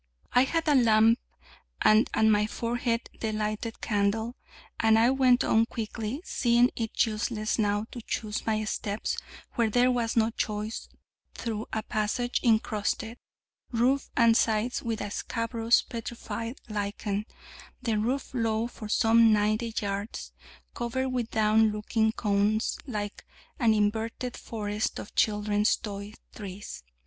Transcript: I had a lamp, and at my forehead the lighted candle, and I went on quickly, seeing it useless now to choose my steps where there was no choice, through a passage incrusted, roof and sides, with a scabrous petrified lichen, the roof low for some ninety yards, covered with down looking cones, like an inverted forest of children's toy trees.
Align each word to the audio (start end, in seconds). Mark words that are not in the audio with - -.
I 0.33 0.45
had 0.45 0.67
a 0.67 0.73
lamp, 0.73 1.19
and 1.79 2.09
at 2.15 2.25
my 2.25 2.47
forehead 2.47 3.07
the 3.19 3.31
lighted 3.31 3.81
candle, 3.81 4.35
and 4.79 4.97
I 4.97 5.11
went 5.11 5.43
on 5.43 5.67
quickly, 5.67 6.21
seeing 6.25 6.71
it 6.75 7.05
useless 7.05 7.59
now 7.59 7.85
to 7.91 8.01
choose 8.01 8.43
my 8.47 8.63
steps 8.63 9.15
where 9.53 9.69
there 9.69 9.91
was 9.91 10.15
no 10.17 10.31
choice, 10.31 10.89
through 11.35 11.67
a 11.71 11.83
passage 11.83 12.39
incrusted, 12.41 13.19
roof 13.71 14.09
and 14.17 14.35
sides, 14.35 14.81
with 14.81 15.01
a 15.01 15.11
scabrous 15.11 15.83
petrified 15.83 16.59
lichen, 16.67 17.27
the 17.83 17.99
roof 17.99 18.33
low 18.33 18.65
for 18.65 18.89
some 18.89 19.31
ninety 19.31 19.71
yards, 19.81 20.31
covered 20.73 21.09
with 21.09 21.29
down 21.29 21.71
looking 21.71 22.11
cones, 22.11 22.79
like 22.87 23.23
an 23.59 23.75
inverted 23.75 24.35
forest 24.35 24.97
of 24.97 25.13
children's 25.13 25.75
toy 25.75 26.13
trees. 26.33 26.81